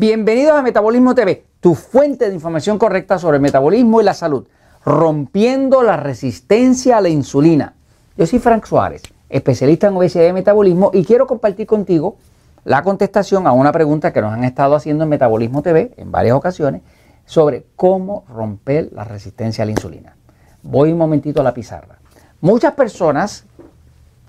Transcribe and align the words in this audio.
Bienvenidos 0.00 0.56
a 0.56 0.62
Metabolismo 0.62 1.14
TV, 1.14 1.44
tu 1.60 1.74
fuente 1.74 2.26
de 2.26 2.34
información 2.34 2.78
correcta 2.78 3.18
sobre 3.18 3.36
el 3.36 3.42
metabolismo 3.42 4.00
y 4.00 4.04
la 4.04 4.14
salud, 4.14 4.46
rompiendo 4.82 5.82
la 5.82 5.98
resistencia 5.98 6.96
a 6.96 7.00
la 7.02 7.10
insulina. 7.10 7.74
Yo 8.16 8.26
soy 8.26 8.38
Frank 8.38 8.64
Suárez, 8.64 9.02
especialista 9.28 9.88
en 9.88 9.96
obesidad 9.98 10.26
y 10.26 10.32
metabolismo, 10.32 10.90
y 10.94 11.04
quiero 11.04 11.26
compartir 11.26 11.66
contigo 11.66 12.16
la 12.64 12.82
contestación 12.82 13.46
a 13.46 13.52
una 13.52 13.72
pregunta 13.72 14.10
que 14.10 14.22
nos 14.22 14.32
han 14.32 14.44
estado 14.44 14.74
haciendo 14.74 15.04
en 15.04 15.10
Metabolismo 15.10 15.60
TV 15.60 15.92
en 15.98 16.10
varias 16.10 16.34
ocasiones 16.34 16.80
sobre 17.26 17.66
cómo 17.76 18.24
romper 18.26 18.88
la 18.94 19.04
resistencia 19.04 19.64
a 19.64 19.66
la 19.66 19.72
insulina. 19.72 20.16
Voy 20.62 20.92
un 20.92 20.98
momentito 20.98 21.42
a 21.42 21.44
la 21.44 21.52
pizarra. 21.52 21.98
Muchas 22.40 22.72
personas, 22.72 23.44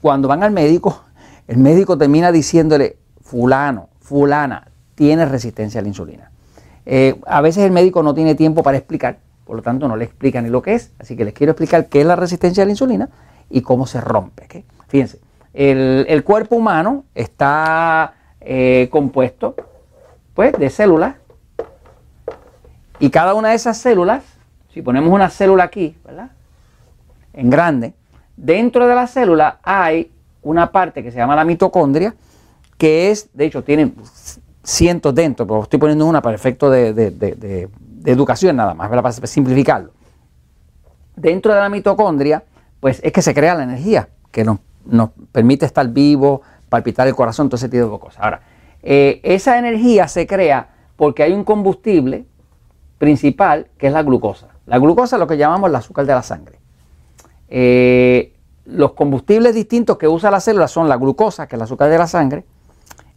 cuando 0.02 0.28
van 0.28 0.44
al 0.44 0.52
médico, 0.52 1.06
el 1.48 1.60
médico 1.60 1.98
termina 1.98 2.30
diciéndole, 2.34 2.98
fulano, 3.22 3.88
fulana, 4.02 4.68
tiene 5.02 5.26
resistencia 5.26 5.80
a 5.80 5.82
la 5.82 5.88
insulina. 5.88 6.30
Eh, 6.86 7.20
a 7.26 7.42
veces 7.42 7.64
el 7.64 7.72
médico 7.72 8.04
no 8.04 8.14
tiene 8.14 8.36
tiempo 8.36 8.62
para 8.62 8.78
explicar, 8.78 9.18
por 9.46 9.56
lo 9.56 9.64
tanto 9.64 9.88
no 9.88 9.96
le 9.96 10.06
explica 10.06 10.44
ni 10.44 10.50
lo 10.52 10.62
que 10.62 10.76
es, 10.76 10.92
así 11.00 11.18
que 11.18 11.26
les 11.26 11.34
quiero 11.34 11.54
explicar 11.54 11.88
qué 11.88 12.02
es 12.02 12.06
la 12.06 12.16
resistencia 12.16 12.62
a 12.62 12.68
la 12.68 12.74
insulina 12.74 13.10
y 13.50 13.64
cómo 13.64 13.88
se 13.88 14.00
rompe. 14.00 14.64
Fíjense, 14.90 15.20
el, 15.56 16.24
cuerpo 16.24 16.56
humano 16.56 17.06
está 17.16 18.14
eh, 18.42 18.90
compuesto 18.92 19.56
pues, 20.36 20.54
de 20.54 20.70
células 20.70 21.16
y 23.00 23.10
cada 23.10 23.34
una 23.34 23.50
de 23.50 23.56
esas 23.56 23.80
células, 23.80 24.22
si 24.72 24.84
ponemos 24.84 25.12
una 25.12 25.32
célula 25.32 25.64
aquí, 25.64 25.98
¿verdad? 26.06 26.30
En 27.34 27.50
grande, 27.50 27.96
dentro 28.38 28.86
de 28.86 28.94
la 28.94 29.08
célula 29.08 29.58
hay 29.64 30.12
una 30.44 30.72
parte 30.72 31.02
que 31.02 31.10
se 31.10 31.18
llama 31.18 31.36
la 31.36 31.44
mitocondria, 31.44 32.14
que 32.78 33.10
es, 33.10 33.30
de 33.34 33.46
hecho, 33.46 33.64
tiene 33.64 33.94
cientos 34.64 35.14
dentro, 35.16 35.46
pero 35.48 35.64
estoy 35.64 35.80
poniendo 35.80 36.06
una 36.06 36.22
para 36.22 36.36
efecto 36.36 36.70
de, 36.70 37.70
educación 38.06 38.56
nada 38.56 38.74
más, 38.74 38.90
para 38.90 39.12
simplificarlo. 39.12 39.92
Dentro 41.16 41.54
de 41.54 41.60
la 41.60 41.70
mitocondria, 41.70 42.44
pues 42.80 43.00
es 43.04 43.12
que 43.12 43.22
se 43.22 43.34
crea 43.34 43.56
la 43.56 43.64
energía 43.64 44.10
que 44.32 44.44
nos, 44.44 44.60
permite 45.32 45.66
estar 45.66 45.88
vivo, 45.88 46.42
palpitar 46.70 47.08
el 47.08 47.16
corazón, 47.16 47.50
todo 47.50 47.58
ese 47.58 47.70
tipo 47.70 47.84
de 47.84 48.00
cosas. 48.00 48.22
Ahora, 48.24 48.42
eh, 48.82 49.20
esa 49.24 49.60
energía 49.60 50.08
se 50.08 50.26
crea 50.26 50.70
porque 50.96 51.24
hay 51.24 51.34
un 51.34 51.44
combustible 51.44 52.26
principal 52.98 53.68
que 53.78 53.88
es 53.88 53.94
la 53.94 54.04
glucosa. 54.04 54.48
La 54.66 54.78
glucosa 54.80 55.16
es 55.16 55.20
lo 55.20 55.28
que 55.28 55.38
llamamos 55.38 55.70
el 55.70 55.76
azúcar 55.76 56.06
de 56.06 56.14
la 56.14 56.24
sangre. 56.24 56.60
Eh, 57.50 58.34
los 58.66 58.94
combustibles 58.94 59.54
distintos 59.54 59.98
que 59.98 60.08
usa 60.08 60.32
la 60.32 60.40
célula 60.40 60.68
son 60.68 60.88
la 60.88 60.98
glucosa, 60.98 61.48
que 61.48 61.56
es 61.56 61.60
el 61.60 61.64
azúcar 61.64 61.90
de 61.90 61.98
la 61.98 62.08
sangre, 62.08 62.46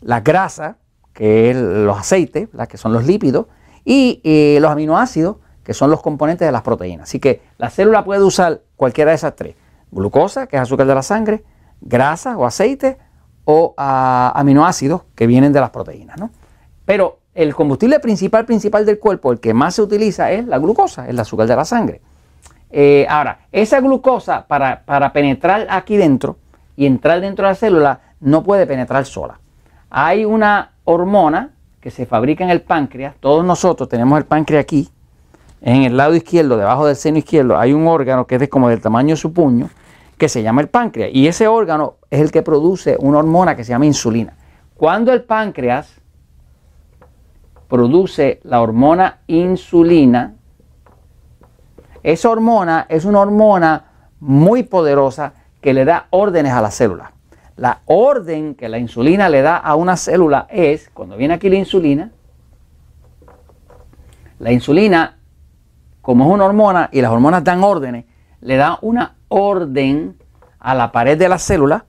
la 0.00 0.20
grasa, 0.20 0.78
que 1.14 1.50
es 1.50 1.56
los 1.56 1.96
aceites, 1.96 2.48
que 2.68 2.76
son 2.76 2.92
los 2.92 3.06
lípidos, 3.06 3.46
y 3.84 4.20
eh, 4.24 4.58
los 4.60 4.70
aminoácidos, 4.70 5.36
que 5.62 5.72
son 5.72 5.90
los 5.90 6.02
componentes 6.02 6.46
de 6.46 6.52
las 6.52 6.62
proteínas. 6.62 7.08
Así 7.08 7.20
que 7.20 7.40
la 7.56 7.70
célula 7.70 8.04
puede 8.04 8.22
usar 8.22 8.60
cualquiera 8.76 9.12
de 9.12 9.14
esas 9.16 9.34
tres. 9.34 9.54
Glucosa, 9.90 10.46
que 10.46 10.56
es 10.56 10.62
azúcar 10.62 10.86
de 10.86 10.94
la 10.94 11.02
sangre, 11.02 11.44
grasa 11.80 12.36
o 12.36 12.44
aceite, 12.44 12.98
o 13.44 13.74
ah, 13.76 14.32
aminoácidos 14.34 15.02
que 15.14 15.26
vienen 15.26 15.52
de 15.52 15.60
las 15.60 15.70
proteínas. 15.70 16.18
Pero 16.84 17.20
el 17.34 17.54
combustible 17.54 18.00
principal, 18.00 18.44
principal 18.44 18.84
del 18.84 18.98
cuerpo, 18.98 19.32
el 19.32 19.40
que 19.40 19.54
más 19.54 19.74
se 19.74 19.82
utiliza 19.82 20.32
es 20.32 20.46
la 20.46 20.58
glucosa, 20.58 21.08
el 21.08 21.18
azúcar 21.18 21.46
de 21.46 21.56
la 21.56 21.64
sangre. 21.64 22.00
Eh, 22.70 23.06
ahora, 23.08 23.46
esa 23.52 23.80
glucosa 23.80 24.46
para, 24.46 24.84
para 24.84 25.12
penetrar 25.12 25.66
aquí 25.70 25.96
dentro 25.96 26.38
y 26.76 26.86
entrar 26.86 27.20
dentro 27.20 27.46
de 27.46 27.52
la 27.52 27.54
célula 27.54 28.00
no 28.20 28.42
puede 28.42 28.66
penetrar 28.66 29.04
sola. 29.04 29.38
Hay 29.90 30.24
una 30.24 30.73
hormona 30.84 31.50
que 31.80 31.90
se 31.90 32.06
fabrica 32.06 32.44
en 32.44 32.50
el 32.50 32.62
páncreas, 32.62 33.14
todos 33.20 33.44
nosotros 33.44 33.88
tenemos 33.88 34.18
el 34.18 34.24
páncreas 34.24 34.62
aquí, 34.62 34.88
en 35.64 35.82
el 35.82 35.96
lado 35.96 36.14
izquierdo, 36.14 36.58
debajo 36.58 36.86
del 36.86 36.94
seno 36.94 37.16
izquierdo, 37.16 37.58
hay 37.58 37.72
un 37.72 37.86
órgano 37.86 38.26
que 38.26 38.36
es 38.36 38.48
como 38.50 38.68
del 38.68 38.82
tamaño 38.82 39.14
de 39.14 39.16
su 39.16 39.32
puño, 39.32 39.70
que 40.18 40.28
se 40.28 40.42
llama 40.42 40.60
el 40.60 40.68
páncreas. 40.68 41.10
Y 41.14 41.26
ese 41.26 41.48
órgano 41.48 41.94
es 42.10 42.20
el 42.20 42.30
que 42.30 42.42
produce 42.42 42.98
una 43.00 43.18
hormona 43.18 43.56
que 43.56 43.64
se 43.64 43.70
llama 43.70 43.86
insulina. 43.86 44.34
Cuando 44.76 45.10
el 45.10 45.22
páncreas 45.22 46.02
produce 47.66 48.40
la 48.44 48.60
hormona 48.60 49.20
insulina, 49.26 50.34
esa 52.02 52.28
hormona 52.28 52.84
es 52.90 53.06
una 53.06 53.20
hormona 53.20 53.84
muy 54.20 54.64
poderosa 54.64 55.32
que 55.62 55.72
le 55.72 55.86
da 55.86 56.08
órdenes 56.10 56.52
a 56.52 56.60
las 56.60 56.74
células. 56.74 57.13
La 57.56 57.82
orden 57.86 58.54
que 58.54 58.68
la 58.68 58.78
insulina 58.78 59.28
le 59.28 59.42
da 59.42 59.56
a 59.56 59.76
una 59.76 59.96
célula 59.96 60.46
es, 60.50 60.90
cuando 60.92 61.16
viene 61.16 61.34
aquí 61.34 61.48
la 61.48 61.56
insulina, 61.56 62.10
la 64.40 64.50
insulina, 64.50 65.18
como 66.02 66.24
es 66.24 66.30
una 66.30 66.44
hormona 66.44 66.88
y 66.92 67.00
las 67.00 67.12
hormonas 67.12 67.44
dan 67.44 67.62
órdenes, 67.62 68.06
le 68.40 68.56
da 68.56 68.78
una 68.82 69.14
orden 69.28 70.16
a 70.58 70.74
la 70.74 70.90
pared 70.90 71.16
de 71.16 71.28
la 71.28 71.38
célula 71.38 71.84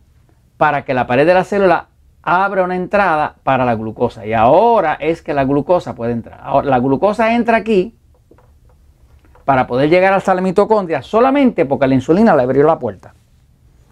para 0.58 0.86
que 0.86 0.94
la 0.94 1.08
pared 1.08 1.26
de 1.26 1.34
la 1.34 1.44
célula 1.44 1.88
abra 2.22 2.64
una 2.64 2.76
entrada 2.76 3.36
para 3.44 3.66
la 3.66 3.76
glucosa. 3.76 4.26
Y 4.26 4.34
ahora 4.34 4.94
es 4.94 5.22
que 5.24 5.34
la 5.34 5.46
glucosa 5.46 5.96
puede 5.96 6.12
entrar. 6.12 6.40
Ahora, 6.44 6.70
la 6.70 6.80
glucosa 6.80 7.34
entra 7.34 7.58
aquí 7.58 7.96
para 9.44 9.66
poder 9.66 9.90
llegar 9.90 10.14
hasta 10.14 10.34
la 10.34 10.42
mitocondria 10.42 11.02
solamente 11.02 11.66
porque 11.66 11.88
la 11.88 11.96
insulina 11.96 12.36
le 12.36 12.44
abrió 12.44 12.66
la 12.66 12.80
puerta. 12.80 13.15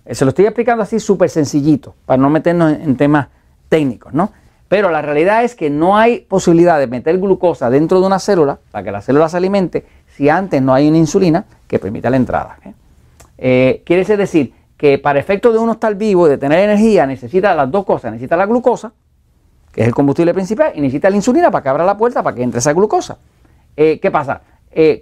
Eh, 0.06 0.16
se 0.16 0.26
lo 0.26 0.30
estoy 0.30 0.46
explicando 0.46 0.84
así 0.84 1.00
súper 1.00 1.30
sencillito, 1.30 1.96
para 2.06 2.22
no 2.22 2.30
meternos 2.30 2.74
en, 2.74 2.96
temas 2.98 3.28
técnicos, 3.70 4.14
¿no? 4.14 4.32
Pero 4.68 4.90
la 4.90 5.02
realidad 5.02 5.44
es 5.44 5.56
que 5.56 5.70
no 5.70 5.98
hay 5.98 6.20
posibilidad 6.22 6.80
de 6.80 6.88
meter 6.88 7.20
glucosa 7.20 7.70
dentro 7.70 8.00
de 8.00 8.08
una 8.08 8.20
célula 8.20 8.60
para 8.72 8.84
que 8.84 8.92
la 8.92 9.02
célula 9.02 9.30
se 9.30 9.38
alimente 9.38 9.86
si 10.16 10.30
antes 10.30 10.62
no 10.62 10.74
hay 10.74 10.88
una 10.88 10.98
insulina 10.98 11.46
que 11.68 11.80
permita 11.80 12.10
la 12.10 12.18
entrada. 12.18 12.58
¿eh? 12.66 12.74
Eh, 13.38 13.84
quiere 13.86 14.04
decir 14.18 14.54
que 14.78 14.98
para 14.98 15.20
efecto 15.20 15.52
de 15.52 15.60
uno 15.60 15.74
estar 15.74 15.94
vivo 15.96 16.28
y 16.28 16.32
de 16.32 16.38
tener 16.38 16.60
energía 16.60 17.06
necesita 17.06 17.54
las 17.54 17.70
dos 17.70 17.86
cosas. 17.86 18.12
Necesita 18.12 18.36
la 18.36 18.48
glucosa, 18.48 18.92
que 19.72 19.82
es 19.82 19.88
el 19.88 19.94
combustible 19.94 20.34
principal, 20.34 20.72
y 20.76 20.82
necesita 20.82 21.10
la 21.10 21.18
insulina 21.18 21.52
para 21.52 21.62
que 21.62 21.70
abra 21.70 21.86
la 21.86 21.96
puerta 21.96 22.24
para 22.24 22.36
que 22.36 22.44
entre 22.44 22.60
esa 22.60 22.74
glucosa. 22.74 23.18
¿Qué 23.76 24.10
pasa? 24.12 24.42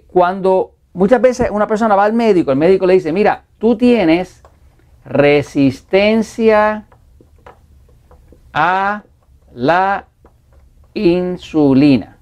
cuando 0.06 0.72
muchas 0.92 1.20
veces 1.20 1.50
una 1.50 1.66
persona 1.66 1.96
va 1.96 2.04
al 2.04 2.12
médico, 2.12 2.52
el 2.52 2.58
médico 2.58 2.84
le 2.84 2.94
dice, 2.94 3.10
mira, 3.10 3.44
tú 3.58 3.76
tienes 3.76 4.41
resistencia 5.04 6.86
a 8.52 9.02
la 9.54 10.06
insulina. 10.94 12.18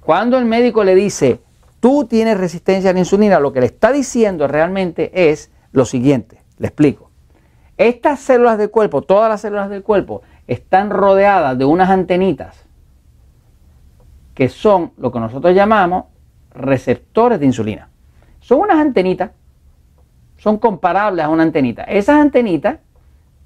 Cuando 0.00 0.38
el 0.38 0.44
médico 0.44 0.84
le 0.84 0.94
dice, 0.94 1.40
tú 1.80 2.06
tienes 2.06 2.38
resistencia 2.38 2.90
a 2.90 2.92
la 2.92 2.98
insulina, 2.98 3.38
lo 3.38 3.52
que 3.52 3.60
le 3.60 3.66
está 3.66 3.92
diciendo 3.92 4.48
realmente 4.48 5.30
es 5.30 5.50
lo 5.72 5.84
siguiente, 5.84 6.42
le 6.58 6.68
explico. 6.68 7.10
Estas 7.76 8.20
células 8.20 8.58
del 8.58 8.70
cuerpo, 8.70 9.02
todas 9.02 9.28
las 9.28 9.40
células 9.40 9.70
del 9.70 9.82
cuerpo, 9.82 10.22
están 10.46 10.90
rodeadas 10.90 11.56
de 11.56 11.64
unas 11.64 11.90
antenitas 11.90 12.66
que 14.34 14.48
son 14.48 14.92
lo 14.96 15.12
que 15.12 15.20
nosotros 15.20 15.54
llamamos 15.54 16.06
receptores 16.50 17.38
de 17.38 17.46
insulina. 17.46 17.88
Son 18.40 18.60
unas 18.60 18.78
antenitas 18.78 19.30
son 20.42 20.58
comparables 20.58 21.24
a 21.24 21.28
una 21.28 21.44
antenita. 21.44 21.84
Esas 21.84 22.16
antenitas, 22.16 22.78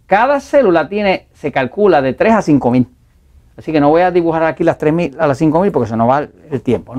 cada 0.07 0.41
célula 0.41 0.89
tiene, 0.89 1.29
se 1.35 1.53
calcula 1.53 2.01
de 2.01 2.15
3 2.15 2.33
a 2.33 2.41
5 2.41 2.71
mil. 2.71 2.89
Así 3.55 3.71
que 3.71 3.81
no 3.81 3.91
voy 3.91 4.01
a 4.01 4.11
dibujar 4.11 4.45
aquí 4.45 4.65
las 4.65 4.79
3.000 4.79 5.17
a 5.19 5.27
las 5.27 5.39
5.000 5.39 5.73
porque 5.73 5.91
se 5.91 5.97
nos 5.97 6.09
va 6.09 6.27
el 6.51 6.63
tiempo. 6.63 6.95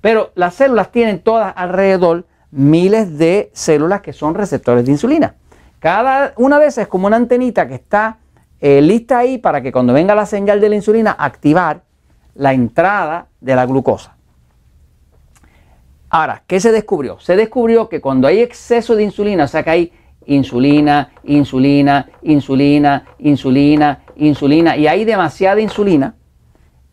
Pero 0.00 0.32
las 0.34 0.54
células 0.54 0.90
tienen 0.90 1.18
todas 1.18 1.52
alrededor 1.56 2.24
miles 2.50 3.18
de 3.18 3.50
células 3.52 4.00
que 4.00 4.14
son 4.14 4.34
receptores 4.34 4.86
de 4.86 4.92
insulina. 4.92 5.34
Cada 5.78 6.32
una 6.36 6.58
de 6.58 6.66
esas 6.66 6.82
es 6.82 6.88
como 6.88 7.06
una 7.06 7.16
antenita 7.16 7.68
que 7.68 7.74
está 7.74 8.16
eh, 8.60 8.80
lista 8.80 9.18
ahí 9.18 9.36
para 9.36 9.60
que 9.60 9.72
cuando 9.72 9.92
venga 9.92 10.14
la 10.14 10.24
señal 10.24 10.58
de 10.58 10.70
la 10.70 10.76
insulina 10.76 11.14
activar 11.18 11.82
la 12.34 12.54
entrada 12.54 13.26
de 13.42 13.54
la 13.54 13.66
glucosa. 13.66 14.16
Ahora, 16.10 16.42
¿qué 16.46 16.58
se 16.58 16.72
descubrió? 16.72 17.20
Se 17.20 17.36
descubrió 17.36 17.88
que 17.88 18.00
cuando 18.00 18.28
hay 18.28 18.40
exceso 18.40 18.96
de 18.96 19.02
insulina, 19.02 19.44
o 19.44 19.48
sea 19.48 19.62
que 19.62 19.70
hay 19.70 19.92
insulina, 20.26 21.10
insulina, 21.24 22.08
insulina, 22.22 23.04
insulina, 23.18 24.00
insulina, 24.16 24.76
y 24.76 24.86
hay 24.86 25.04
demasiada 25.04 25.60
insulina, 25.60 26.14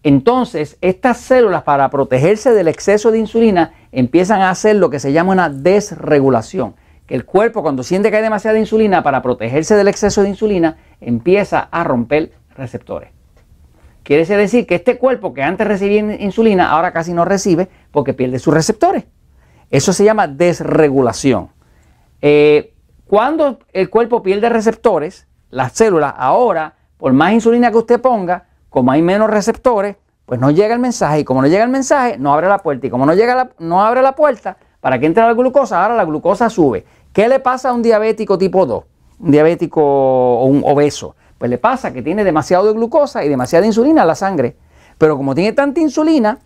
entonces 0.04 0.78
estas 0.82 1.18
células 1.18 1.64
para 1.64 1.90
protegerse 1.90 2.52
del 2.52 2.68
exceso 2.68 3.10
de 3.10 3.18
insulina 3.18 3.74
empiezan 3.92 4.42
a 4.42 4.52
hacer 4.52 4.76
lo 4.76 4.90
que 4.90 5.00
se 5.00 5.12
llama 5.12 5.32
una 5.34 5.50
desregulación. 5.50 6.76
Que 7.08 7.16
el 7.16 7.26
cuerpo 7.26 7.62
cuando 7.62 7.84
siente 7.84 8.12
que 8.12 8.18
hay 8.18 8.24
demasiada 8.24 8.60
insulina, 8.60 9.02
para 9.02 9.22
protegerse 9.22 9.76
del 9.76 9.88
exceso 9.88 10.22
de 10.24 10.30
insulina, 10.30 10.78
empieza 11.02 11.60
a 11.72 11.84
romper 11.84 12.34
receptores. 12.56 13.10
Quiere 14.04 14.24
decir 14.24 14.68
que 14.68 14.76
este 14.76 15.00
cuerpo 15.00 15.34
que 15.34 15.42
antes 15.42 15.68
recibía 15.68 16.16
insulina, 16.22 16.70
ahora 16.70 16.92
casi 16.92 17.12
no 17.12 17.26
recibe 17.26 17.70
porque 17.96 18.14
pierde 18.14 18.38
sus 18.38 18.54
receptores. 18.54 19.06
Eso 19.72 19.92
se 19.92 20.04
llama 20.04 20.28
desregulación. 20.28 21.50
Eh, 22.22 22.76
cuando 23.08 23.58
el 23.74 23.90
cuerpo 23.90 24.22
pierde 24.22 24.50
receptores, 24.50 25.28
las 25.50 25.72
células 25.72 26.14
ahora, 26.16 26.76
por 26.98 27.14
más 27.14 27.34
insulina 27.34 27.72
que 27.72 27.78
usted 27.78 28.00
ponga, 28.00 28.46
como 28.70 28.92
hay 28.92 29.02
menos 29.02 29.30
receptores, 29.30 29.96
pues 30.26 30.40
no 30.40 30.52
llega 30.52 30.74
el 30.74 30.80
mensaje 30.80 31.20
y 31.20 31.24
como 31.24 31.42
no 31.42 31.48
llega 31.48 31.64
el 31.64 31.70
mensaje, 31.70 32.18
no 32.18 32.34
abre 32.34 32.48
la 32.48 32.60
puerta 32.60 32.86
y 32.86 32.90
como 32.90 33.06
no, 33.06 33.14
llega 33.14 33.52
no 33.60 33.84
abre 33.84 34.02
la 34.02 34.14
puerta, 34.14 34.58
para 34.82 35.00
que 35.00 35.06
entre 35.06 35.24
la 35.24 35.34
glucosa, 35.34 35.82
ahora 35.82 35.96
la 35.96 36.06
glucosa 36.06 36.50
sube. 36.50 36.86
¿Qué 37.14 37.28
le 37.28 37.40
pasa 37.40 37.70
a 37.70 37.74
un 37.74 37.82
diabético 37.82 38.38
tipo 38.38 38.66
2? 38.66 38.84
Un 39.20 39.32
diabético 39.32 39.82
o 39.82 40.46
un 40.46 40.62
obeso. 40.66 41.16
Pues 41.38 41.50
le 41.50 41.58
pasa 41.58 41.94
que 41.94 42.02
tiene 42.02 42.24
demasiado 42.24 42.68
de 42.68 42.74
glucosa 42.74 43.24
y 43.24 43.30
demasiada 43.30 43.66
insulina 43.66 44.02
en 44.02 44.08
la 44.08 44.16
sangre. 44.16 44.58
Pero 44.98 45.16
como 45.18 45.36
tiene 45.36 45.54
tanta 45.54 45.80
insulina, 45.80 46.40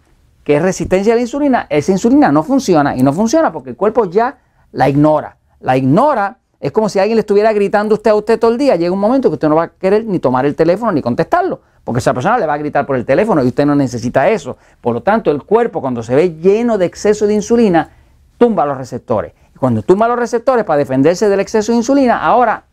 que 0.50 0.56
es 0.56 0.64
resistencia 0.64 1.14
a 1.14 1.16
la 1.16 1.22
insulina, 1.22 1.68
esa 1.70 1.92
insulina 1.92 2.32
no 2.32 2.42
funciona. 2.42 2.98
Y 2.98 3.04
no 3.04 3.14
funciona 3.14 3.52
porque 3.52 3.70
el 3.70 3.76
cuerpo 3.76 4.06
ya 4.06 4.40
la 4.72 4.90
ignora. 4.90 5.38
La 5.60 5.78
ignora 5.78 6.40
es 6.60 6.72
como 6.72 6.90
si 6.90 6.98
alguien 6.98 7.18
le 7.18 7.20
estuviera 7.20 7.54
gritando 7.54 7.94
usted 7.94 8.10
a 8.10 8.16
usted 8.16 8.40
todo 8.40 8.50
el 8.50 8.58
día. 8.58 8.76
Llega 8.76 8.92
un 8.92 9.00
momento 9.00 9.30
que 9.30 9.36
usted 9.36 9.48
no 9.48 9.54
va 9.54 9.66
a 9.66 9.68
querer 9.68 10.06
ni 10.06 10.18
tomar 10.18 10.48
el 10.48 10.56
teléfono 10.56 10.92
ni 10.92 11.04
contestarlo. 11.04 11.62
Porque 11.84 12.00
esa 12.00 12.16
persona 12.16 12.40
le 12.40 12.48
va 12.48 12.56
a 12.56 12.58
gritar 12.58 12.88
por 12.88 12.96
el 12.96 13.06
teléfono 13.06 13.44
y 13.44 13.48
usted 13.50 13.64
no 13.64 13.76
necesita 13.76 14.28
eso. 14.28 14.58
Por 14.82 14.96
lo 14.96 15.04
tanto, 15.04 15.30
el 15.30 15.44
cuerpo 15.44 15.82
cuando 15.82 16.02
se 16.02 16.16
ve 16.16 16.38
lleno 16.38 16.80
de 16.80 16.88
exceso 16.88 17.28
de 17.28 17.36
insulina, 17.36 17.92
tumba 18.40 18.66
los 18.66 18.76
receptores. 18.76 19.34
Y 19.54 19.60
cuando 19.60 19.84
tumba 19.84 20.08
los 20.08 20.18
receptores 20.18 20.66
para 20.66 20.80
defenderse 20.80 21.30
del 21.30 21.42
exceso 21.42 21.74
de 21.74 21.78
insulina, 21.78 22.26
ahora 22.26 22.64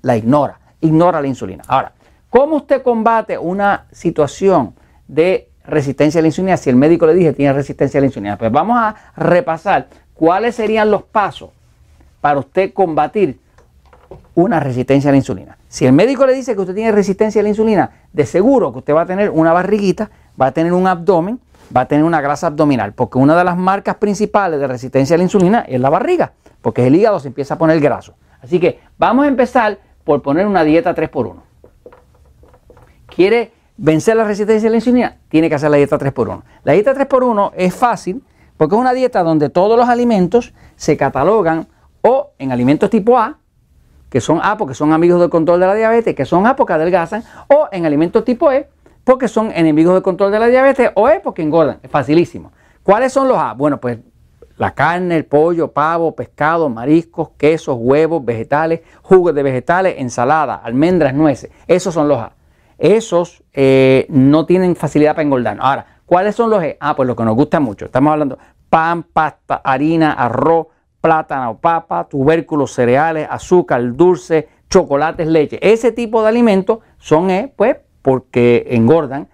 la 0.00 0.16
ignora. 0.16 0.58
Ignora 0.80 1.20
la 1.20 1.28
insulina. 1.28 1.62
Ahora, 1.68 1.92
¿cómo 2.30 2.56
usted 2.56 2.82
combate 2.82 3.38
una 3.38 3.86
situación 3.92 4.74
de 5.06 5.51
resistencia 5.64 6.18
a 6.18 6.22
la 6.22 6.28
insulina 6.28 6.56
si 6.56 6.70
el 6.70 6.76
médico 6.76 7.06
le 7.06 7.14
dice 7.14 7.32
tiene 7.32 7.52
resistencia 7.52 7.98
a 7.98 8.02
la 8.02 8.06
insulina? 8.06 8.38
Pues 8.38 8.50
vamos 8.50 8.76
a 8.78 8.94
repasar 9.16 9.88
cuáles 10.14 10.54
serían 10.54 10.90
los 10.90 11.02
pasos 11.02 11.50
para 12.20 12.38
usted 12.38 12.72
combatir 12.72 13.38
una 14.34 14.60
resistencia 14.60 15.10
a 15.10 15.12
la 15.12 15.18
insulina. 15.18 15.58
Si 15.68 15.86
el 15.86 15.92
médico 15.92 16.26
le 16.26 16.34
dice 16.34 16.54
que 16.54 16.60
usted 16.60 16.74
tiene 16.74 16.92
resistencia 16.92 17.40
a 17.40 17.42
la 17.42 17.48
insulina, 17.48 17.90
de 18.12 18.26
seguro 18.26 18.72
que 18.72 18.78
usted 18.78 18.94
va 18.94 19.02
a 19.02 19.06
tener 19.06 19.30
una 19.30 19.52
barriguita, 19.52 20.10
va 20.40 20.46
a 20.46 20.52
tener 20.52 20.72
un 20.72 20.86
abdomen, 20.86 21.40
va 21.74 21.82
a 21.82 21.88
tener 21.88 22.04
una 22.04 22.20
grasa 22.20 22.48
abdominal, 22.48 22.92
porque 22.92 23.18
una 23.18 23.36
de 23.36 23.44
las 23.44 23.56
marcas 23.56 23.96
principales 23.96 24.60
de 24.60 24.66
resistencia 24.66 25.14
a 25.14 25.18
la 25.18 25.24
insulina 25.24 25.60
es 25.60 25.80
la 25.80 25.90
barriga, 25.90 26.32
porque 26.60 26.86
el 26.86 26.94
hígado 26.94 27.20
se 27.20 27.28
empieza 27.28 27.54
a 27.54 27.58
poner 27.58 27.80
graso. 27.80 28.14
Así 28.42 28.60
que 28.60 28.80
vamos 28.98 29.24
a 29.24 29.28
empezar 29.28 29.78
por 30.04 30.20
poner 30.22 30.46
una 30.46 30.64
dieta 30.64 30.94
3x1. 30.94 31.36
¿Quiere 33.06 33.52
vencer 33.76 34.16
la 34.16 34.24
resistencia 34.24 34.68
a 34.68 34.70
la 34.70 34.76
insulina? 34.76 35.18
Tiene 35.28 35.48
que 35.48 35.54
hacer 35.54 35.70
la 35.70 35.76
dieta 35.76 35.98
3x1. 35.98 36.42
La 36.64 36.72
dieta 36.72 36.94
3x1 36.94 37.52
es 37.56 37.74
fácil 37.74 38.22
porque 38.56 38.74
es 38.74 38.80
una 38.80 38.92
dieta 38.92 39.22
donde 39.22 39.50
todos 39.50 39.76
los 39.76 39.88
alimentos 39.88 40.54
se 40.76 40.96
catalogan 40.96 41.66
o 42.02 42.32
en 42.38 42.52
alimentos 42.52 42.90
tipo 42.90 43.18
A, 43.18 43.38
que 44.08 44.20
son 44.20 44.40
A 44.42 44.56
porque 44.56 44.74
son 44.74 44.92
amigos 44.92 45.20
del 45.20 45.30
control 45.30 45.60
de 45.60 45.66
la 45.66 45.74
diabetes, 45.74 46.14
que 46.14 46.24
son 46.24 46.46
A 46.46 46.54
porque 46.54 46.74
adelgazan, 46.74 47.24
o 47.48 47.68
en 47.72 47.86
alimentos 47.86 48.24
tipo 48.24 48.52
E 48.52 48.68
porque 49.04 49.26
son 49.26 49.50
enemigos 49.52 49.94
del 49.94 50.02
control 50.02 50.30
de 50.30 50.38
la 50.38 50.46
diabetes, 50.46 50.90
o 50.94 51.08
E 51.08 51.20
porque 51.20 51.42
engordan. 51.42 51.78
Es 51.82 51.90
facilísimo. 51.90 52.52
¿Cuáles 52.82 53.12
son 53.12 53.28
los 53.28 53.38
A? 53.38 53.54
Bueno, 53.54 53.80
pues 53.80 53.98
la 54.58 54.74
carne, 54.74 55.16
el 55.16 55.24
pollo, 55.24 55.72
pavo, 55.72 56.14
pescado, 56.14 56.68
mariscos, 56.68 57.30
quesos, 57.36 57.76
huevos, 57.80 58.24
vegetales, 58.24 58.80
jugos 59.02 59.34
de 59.34 59.42
vegetales, 59.42 59.96
ensalada, 59.98 60.54
almendras, 60.54 61.14
nueces. 61.14 61.50
Esos 61.66 61.94
son 61.94 62.06
los 62.06 62.18
A. 62.18 62.32
Esos 62.82 63.44
eh, 63.52 64.06
no 64.08 64.44
tienen 64.44 64.74
facilidad 64.74 65.12
para 65.12 65.22
engordar. 65.22 65.56
Ahora, 65.60 65.86
¿cuáles 66.04 66.34
son 66.34 66.50
los 66.50 66.60
E? 66.64 66.76
Ah, 66.80 66.96
pues 66.96 67.06
lo 67.06 67.14
que 67.14 67.22
nos 67.22 67.36
gusta 67.36 67.60
mucho. 67.60 67.84
Estamos 67.84 68.10
hablando 68.12 68.38
pan, 68.68 69.04
pasta, 69.04 69.60
harina, 69.62 70.14
arroz, 70.14 70.66
plátano, 71.00 71.58
papa, 71.58 72.08
tubérculos, 72.08 72.72
cereales, 72.72 73.28
azúcar, 73.30 73.94
dulce, 73.94 74.48
chocolates, 74.68 75.28
leche. 75.28 75.60
Ese 75.62 75.92
tipo 75.92 76.22
de 76.22 76.28
alimentos 76.28 76.80
son 76.98 77.30
E, 77.30 77.52
pues, 77.54 77.76
porque 78.02 78.66
engordan. 78.70 79.28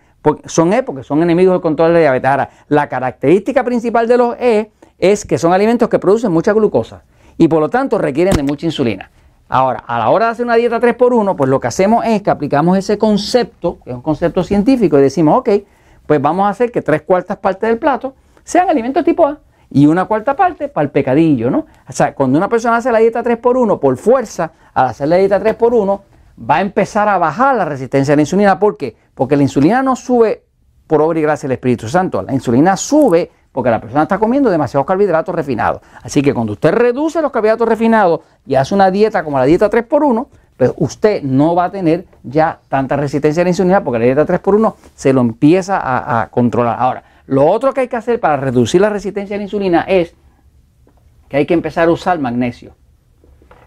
son 0.44 0.74
E 0.74 0.82
porque 0.82 1.02
son 1.02 1.22
enemigos 1.22 1.54
del 1.54 1.62
control 1.62 1.88
de 1.88 1.94
la 1.94 2.00
diabetes. 2.00 2.30
Ahora, 2.30 2.50
la 2.68 2.86
característica 2.90 3.64
principal 3.64 4.06
de 4.06 4.18
los 4.18 4.36
E 4.38 4.72
es 4.98 5.24
que 5.24 5.38
son 5.38 5.54
alimentos 5.54 5.88
que 5.88 5.98
producen 5.98 6.32
mucha 6.32 6.52
glucosa 6.52 7.02
y 7.38 7.48
por 7.48 7.60
lo 7.60 7.70
tanto 7.70 7.96
requieren 7.96 8.34
de 8.34 8.42
mucha 8.42 8.66
insulina. 8.66 9.10
Ahora, 9.48 9.82
a 9.86 9.98
la 9.98 10.10
hora 10.10 10.26
de 10.26 10.32
hacer 10.32 10.44
una 10.44 10.56
dieta 10.56 10.78
3x1, 10.78 11.34
pues 11.34 11.48
lo 11.48 11.58
que 11.58 11.68
hacemos 11.68 12.04
es 12.04 12.22
que 12.22 12.30
aplicamos 12.30 12.76
ese 12.76 12.98
concepto, 12.98 13.78
que 13.82 13.90
es 13.90 13.96
un 13.96 14.02
concepto 14.02 14.44
científico, 14.44 14.98
y 14.98 15.02
decimos, 15.02 15.38
ok, 15.38 15.48
pues 16.06 16.20
vamos 16.20 16.46
a 16.46 16.50
hacer 16.50 16.70
que 16.70 16.82
tres 16.82 17.02
cuartas 17.02 17.38
partes 17.38 17.68
del 17.68 17.78
plato 17.78 18.14
sean 18.44 18.68
alimentos 18.68 19.04
tipo 19.04 19.26
A 19.26 19.38
y 19.70 19.86
una 19.86 20.06
cuarta 20.06 20.34
parte 20.36 20.68
para 20.68 20.84
el 20.84 20.90
pecadillo, 20.90 21.50
¿no? 21.50 21.66
O 21.88 21.92
sea, 21.92 22.14
cuando 22.14 22.38
una 22.38 22.48
persona 22.48 22.76
hace 22.76 22.92
la 22.92 22.98
dieta 22.98 23.22
3x1 23.22 23.78
por 23.78 23.96
fuerza, 23.96 24.52
al 24.74 24.88
hacer 24.88 25.08
la 25.08 25.16
dieta 25.16 25.40
3x1, 25.40 26.00
va 26.50 26.56
a 26.56 26.60
empezar 26.60 27.08
a 27.08 27.18
bajar 27.18 27.56
la 27.56 27.64
resistencia 27.64 28.14
a 28.14 28.16
la 28.16 28.22
insulina. 28.22 28.58
¿Por 28.58 28.76
qué? 28.76 28.96
Porque 29.14 29.36
la 29.36 29.42
insulina 29.42 29.82
no 29.82 29.96
sube 29.96 30.44
por 30.86 31.02
obra 31.02 31.18
y 31.18 31.22
gracia 31.22 31.46
del 31.46 31.56
Espíritu 31.56 31.88
Santo. 31.88 32.22
La 32.22 32.32
insulina 32.32 32.76
sube 32.76 33.30
porque 33.52 33.70
la 33.70 33.80
persona 33.80 34.02
está 34.02 34.18
comiendo 34.18 34.50
demasiados 34.50 34.86
carbohidratos 34.86 35.34
refinados. 35.34 35.80
Así 36.02 36.22
que 36.22 36.34
cuando 36.34 36.52
usted 36.52 36.72
reduce 36.72 37.20
los 37.22 37.30
carbohidratos 37.32 37.68
refinados 37.68 38.20
y 38.46 38.54
hace 38.54 38.74
una 38.74 38.90
dieta 38.90 39.24
como 39.24 39.38
la 39.38 39.44
dieta 39.44 39.70
3x1, 39.70 40.26
pues 40.56 40.72
usted 40.76 41.22
no 41.22 41.54
va 41.54 41.64
a 41.64 41.70
tener 41.70 42.06
ya 42.24 42.60
tanta 42.68 42.96
resistencia 42.96 43.42
a 43.42 43.44
la 43.44 43.50
insulina 43.50 43.84
porque 43.84 44.00
la 44.00 44.04
dieta 44.06 44.26
3x1 44.26 44.74
se 44.94 45.12
lo 45.12 45.20
empieza 45.20 45.78
a, 45.80 46.28
controlar. 46.30 46.76
Ahora, 46.78 47.04
lo 47.26 47.46
otro 47.46 47.72
que 47.72 47.82
hay 47.82 47.88
que 47.88 47.96
hacer 47.96 48.18
para 48.18 48.36
reducir 48.36 48.80
la 48.80 48.90
resistencia 48.90 49.36
a 49.36 49.38
la 49.38 49.44
insulina 49.44 49.82
es 49.82 50.14
que 51.28 51.36
hay 51.36 51.46
que 51.46 51.54
empezar 51.54 51.88
a 51.88 51.92
usar 51.92 52.18
magnesio. 52.18 52.74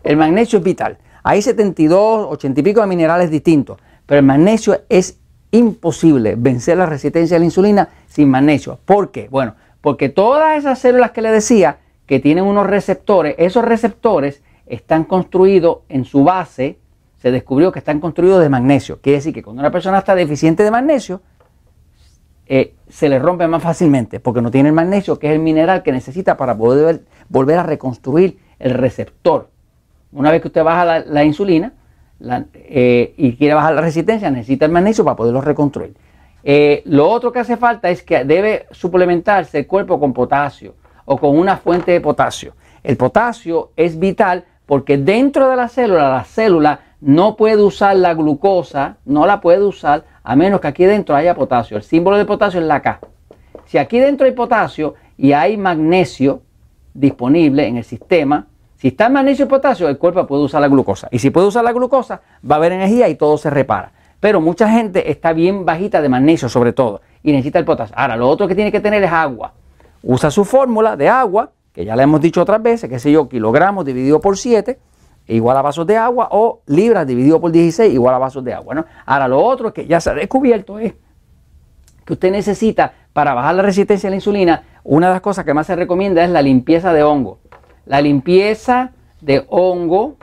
El 0.04 0.18
magnesio 0.18 0.60
es 0.60 0.66
vital. 0.66 0.98
Hay 1.24 1.42
72, 1.42 2.28
80 2.32 2.60
y 2.60 2.64
pico 2.64 2.82
de 2.82 2.88
minerales 2.88 3.30
distintos, 3.30 3.78
pero 4.06 4.20
el 4.20 4.26
magnesio 4.26 4.82
es 4.90 5.20
imposible 5.52 6.36
vencer 6.38 6.78
la 6.78 6.86
resistencia 6.86 7.38
a 7.38 7.40
la 7.40 7.46
insulina 7.46 7.88
sin 8.08 8.30
magnesio. 8.30 8.80
¿Por 8.84 9.12
qué? 9.12 9.28
Bueno, 9.30 9.56
porque 9.82 10.10
todas 10.10 10.58
esas 10.58 10.80
células 10.80 11.12
que 11.12 11.22
le 11.22 11.32
decía 11.32 11.80
que 12.06 12.20
tienen 12.20 12.46
unos 12.46 12.68
receptores, 12.68 13.36
esos 13.38 13.66
receptores 13.66 14.44
están 14.68 15.04
construidos 15.04 15.80
en 15.90 16.06
su 16.06 16.24
base, 16.24 16.78
se 17.18 17.32
descubrió 17.32 17.72
que 17.72 17.80
están 17.80 18.00
construidos 18.00 18.42
de 18.42 18.50
magnesio. 18.50 19.00
Quiere 19.02 19.18
decir 19.18 19.34
que 19.34 19.44
cuando 19.44 19.62
una 19.62 19.72
persona 19.72 20.00
está 20.00 20.16
deficiente 20.16 20.64
de 20.64 20.72
magnesio, 20.72 21.22
eh, 22.48 22.74
se 22.90 23.08
le 23.08 23.20
rompe 23.20 23.48
más 23.48 23.64
fácilmente 23.64 24.20
porque 24.20 24.42
no 24.42 24.52
tiene 24.52 24.70
el 24.70 24.76
magnesio, 24.76 25.18
que 25.20 25.28
es 25.28 25.34
el 25.34 25.40
mineral 25.40 25.84
que 25.84 25.92
necesita 25.92 26.36
para 26.38 26.58
poder 26.58 27.04
volver 27.30 27.60
a 27.60 27.64
reconstruir 27.64 28.40
el 28.60 28.74
receptor. 28.74 29.50
Una 30.12 30.32
vez 30.32 30.42
que 30.42 30.50
usted 30.50 30.64
baja 30.64 31.00
la, 31.00 31.24
insulina 31.24 31.74
eh, 32.54 33.14
y 33.16 33.38
quiere 33.38 33.54
bajar 33.54 33.74
la 33.74 33.82
resistencia, 33.82 34.30
necesita 34.30 34.66
el 34.66 34.72
magnesio 34.72 35.06
para 35.06 35.16
poderlo 35.16 35.40
reconstruir. 35.40 35.96
Eh, 36.44 36.82
lo 36.86 37.10
otro 37.10 37.32
que 37.32 37.40
hace 37.40 37.58
falta 37.58 37.90
es 37.90 38.04
que 38.04 38.24
debe 38.24 38.66
suplementarse 38.72 39.60
el 39.60 39.68
cuerpo 39.68 40.00
con 40.00 40.14
potasio 40.14 40.76
o 41.06 41.18
con 41.18 41.38
una 41.38 41.58
fuente 41.58 41.92
de 41.92 42.02
potasio. 42.02 42.54
El 42.84 42.98
potasio 42.98 43.72
es 43.76 44.00
vital 44.00 44.46
porque 44.66 44.98
dentro 44.98 45.50
de 45.50 45.56
la 45.56 45.68
célula, 45.68 46.10
la 46.10 46.24
célula 46.24 46.80
no 47.02 47.36
puede 47.36 47.62
usar 47.64 47.96
la 47.96 48.14
glucosa, 48.14 48.98
no 49.06 49.26
la 49.26 49.42
puede 49.42 49.64
usar 49.64 50.06
a 50.24 50.36
menos 50.36 50.62
que 50.62 50.68
aquí 50.68 50.86
dentro 50.86 51.16
haya 51.16 51.36
potasio. 51.36 51.78
El 51.78 51.84
símbolo 51.84 52.18
de 52.18 52.26
potasio 52.26 52.60
es 52.60 52.66
la 52.66 52.82
K. 52.82 53.00
Si 53.66 53.78
aquí 53.78 54.00
dentro 54.00 54.26
hay 54.26 54.34
potasio 54.34 54.96
y 55.18 55.34
hay 55.34 55.58
magnesio 55.58 56.42
disponible 56.94 57.68
en 57.68 57.78
el 57.78 57.84
sistema, 57.84 58.48
si 58.78 58.90
está 58.90 59.08
el 59.08 59.14
magnesio 59.14 59.46
y 59.46 59.48
potasio, 59.48 59.88
el 59.88 59.98
cuerpo 59.98 60.26
puede 60.26 60.44
usar 60.44 60.62
la 60.62 60.68
glucosa. 60.68 61.08
Y 61.12 61.20
si 61.20 61.30
puede 61.30 61.48
usar 61.48 61.64
la 61.64 61.72
glucosa, 61.72 62.22
va 62.50 62.56
a 62.56 62.58
haber 62.58 62.72
energía 62.72 63.10
y 63.10 63.16
todo 63.16 63.38
se 63.38 63.50
repara. 63.50 63.92
Pero 64.22 64.40
mucha 64.40 64.70
gente 64.70 65.12
está 65.12 65.34
bien 65.34 65.66
bajita 65.66 66.00
de 66.00 66.08
magnesio 66.08 66.48
sobre 66.48 66.72
todo 66.72 67.02
y 67.24 67.32
necesita 67.32 67.60
el 67.60 67.66
potasio. 67.66 67.94
Ahora, 67.98 68.16
lo 68.16 68.30
otro 68.30 68.48
que 68.48 68.56
tiene 68.56 68.72
que 68.72 68.80
tener 68.80 69.04
es 69.04 69.12
agua. 69.12 69.54
Usa 70.04 70.32
su 70.32 70.46
fórmula 70.46 70.96
de 70.96 71.10
agua, 71.10 71.52
que 71.74 71.84
ya 71.84 71.96
le 71.96 72.04
hemos 72.04 72.22
dicho 72.22 72.42
otras 72.42 72.62
veces, 72.62 72.90
que 72.90 73.00
sé 73.00 73.12
yo, 73.12 73.28
kilogramos 73.28 73.84
dividido 73.84 74.22
por 74.22 74.38
7, 74.38 74.80
igual 75.28 75.58
a 75.58 75.64
vasos 75.64 75.88
de 75.88 75.98
agua 75.98 76.28
o 76.32 76.62
libras 76.68 77.08
dividido 77.08 77.42
por 77.42 77.52
16 77.52 77.94
igual 77.94 78.14
a 78.14 78.20
vasos 78.20 78.44
de 78.44 78.54
agua. 78.54 78.76
¿no? 78.76 78.86
Ahora 79.06 79.28
lo 79.28 79.44
otro 79.44 79.74
que 79.74 79.88
ya 79.88 80.00
se 80.00 80.12
ha 80.12 80.14
descubierto 80.14 80.78
es 80.78 80.94
que 82.06 82.14
usted 82.14 82.32
necesita 82.32 82.94
para 83.14 83.34
bajar 83.34 83.56
la 83.56 83.64
resistencia 83.64 84.08
a 84.08 84.12
la 84.12 84.16
insulina, 84.16 84.64
una 84.84 85.08
de 85.08 85.14
las 85.14 85.22
cosas 85.22 85.46
que 85.46 85.54
más 85.54 85.68
se 85.68 85.76
recomienda 85.76 86.24
es 86.24 86.30
la 86.30 86.42
limpieza 86.42 86.94
de 86.94 87.04
hongo. 87.04 87.40
La 87.86 88.02
limpieza 88.02 88.92
de 89.20 89.46
hongo, 89.50 90.18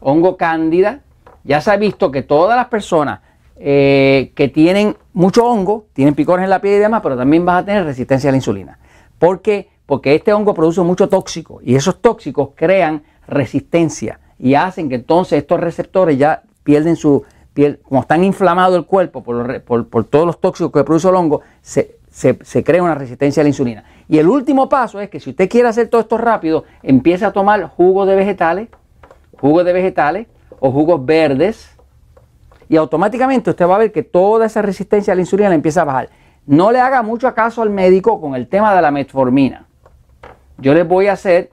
hongo 0.00 0.36
cándida, 0.36 1.00
ya 1.46 1.60
se 1.60 1.70
ha 1.70 1.76
visto 1.76 2.10
que 2.10 2.22
todas 2.22 2.56
las 2.56 2.66
personas 2.66 3.20
eh, 3.58 4.32
que 4.34 4.48
tienen 4.48 4.96
mucho 5.14 5.46
hongo, 5.46 5.86
tienen 5.94 6.14
picores 6.14 6.44
en 6.44 6.50
la 6.50 6.60
piel 6.60 6.74
y 6.74 6.78
demás, 6.78 7.00
pero 7.02 7.16
también 7.16 7.46
van 7.46 7.56
a 7.56 7.64
tener 7.64 7.84
resistencia 7.84 8.28
a 8.28 8.32
la 8.32 8.36
insulina. 8.36 8.78
¿Por 9.18 9.40
qué? 9.40 9.68
Porque 9.86 10.14
este 10.14 10.32
hongo 10.32 10.52
produce 10.52 10.82
mucho 10.82 11.08
tóxico 11.08 11.60
y 11.62 11.74
esos 11.74 12.02
tóxicos 12.02 12.50
crean 12.54 13.02
resistencia 13.26 14.20
y 14.38 14.54
hacen 14.54 14.88
que 14.88 14.96
entonces 14.96 15.38
estos 15.38 15.60
receptores 15.60 16.18
ya 16.18 16.42
pierden 16.64 16.96
su 16.96 17.24
piel, 17.54 17.80
como 17.82 18.02
están 18.02 18.24
inflamados 18.24 18.76
el 18.76 18.84
cuerpo 18.84 19.22
por, 19.22 20.04
todos 20.04 20.26
los 20.26 20.40
tóxicos 20.40 20.72
que 20.72 20.84
produce 20.84 21.08
el 21.08 21.14
hongo, 21.14 21.40
se, 21.62 21.96
crea 22.64 22.82
una 22.82 22.94
resistencia 22.94 23.40
a 23.40 23.44
la 23.44 23.48
insulina. 23.48 23.84
Y 24.08 24.18
el 24.18 24.28
último 24.28 24.68
paso 24.68 25.00
es 25.00 25.08
que 25.08 25.20
si 25.20 25.30
usted 25.30 25.48
quiere 25.48 25.68
hacer 25.68 25.88
todo 25.88 26.02
esto 26.02 26.18
rápido, 26.18 26.64
empiece 26.82 27.24
a 27.24 27.32
tomar 27.32 27.64
jugos 27.68 28.06
de 28.06 28.16
vegetales, 28.16 28.68
jugos 29.40 29.64
de 29.64 29.72
vegetales 29.72 30.26
o 30.60 30.70
jugos 30.70 31.04
verdes 31.04 31.76
y 32.68 32.76
automáticamente 32.76 33.50
usted 33.50 33.68
va 33.68 33.76
a 33.76 33.78
ver 33.78 33.92
que 33.92 34.02
toda 34.02 34.46
esa 34.46 34.62
resistencia 34.62 35.12
a 35.12 35.16
la 35.16 35.22
insulina 35.22 35.48
le 35.48 35.54
empieza 35.54 35.82
a 35.82 35.84
bajar. 35.84 36.08
No 36.46 36.70
le 36.70 36.80
haga 36.80 37.02
mucho 37.02 37.32
caso 37.34 37.62
al 37.62 37.70
médico 37.70 38.20
con 38.20 38.34
el 38.34 38.48
tema 38.48 38.74
de 38.74 38.82
la 38.82 38.90
metformina. 38.90 39.66
Yo 40.58 40.74
les 40.74 40.86
voy 40.86 41.08
a 41.08 41.12
hacer 41.12 41.50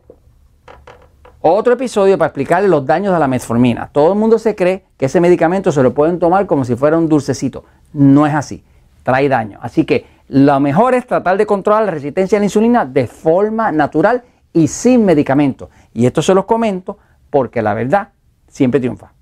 otro 1.41 1.73
episodio 1.73 2.17
para 2.17 2.27
explicarle 2.27 2.69
los 2.69 2.85
daños 2.85 3.13
de 3.13 3.19
la 3.19 3.27
metformina. 3.27 3.89
Todo 3.91 4.13
el 4.13 4.19
mundo 4.19 4.39
se 4.39 4.55
cree 4.55 4.85
que 4.97 5.07
ese 5.07 5.19
medicamento 5.19 5.71
se 5.71 5.83
lo 5.83 5.93
pueden 5.93 6.17
tomar 6.17 6.45
como 6.45 6.63
si 6.63 6.75
fuera 6.75 6.97
un 6.97 7.09
dulcecito. 7.09 7.65
No 7.91 8.25
es 8.25 8.33
así. 8.33 8.63
Trae 9.03 9.27
daño. 9.27 9.59
Así 9.61 9.83
que 9.83 10.05
lo 10.29 10.59
mejor 10.59 10.93
es 10.93 11.05
tratar 11.05 11.37
de 11.37 11.45
controlar 11.45 11.83
la 11.83 11.91
resistencia 11.91 12.37
a 12.37 12.39
la 12.39 12.45
insulina 12.45 12.85
de 12.85 13.07
forma 13.07 13.71
natural 13.71 14.23
y 14.53 14.67
sin 14.67 15.03
medicamento. 15.03 15.69
Y 15.93 16.05
esto 16.05 16.21
se 16.21 16.33
los 16.33 16.45
comento 16.45 16.97
porque 17.29 17.61
la 17.61 17.73
verdad 17.73 18.12
siempre 18.53 18.79
triunfa. 18.79 19.12